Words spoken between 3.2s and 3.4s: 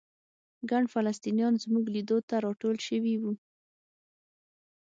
وو.